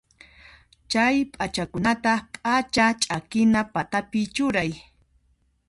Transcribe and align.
Chay 0.91 1.15
p'achakunata 1.31 2.13
p'acha 2.43 2.85
ch'akina 3.03 3.61
patapi 3.73 4.21
churay. 4.35 4.71